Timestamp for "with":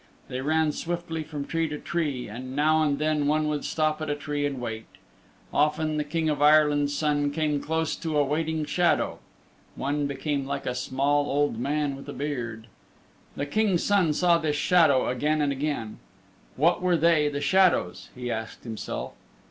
11.95-12.09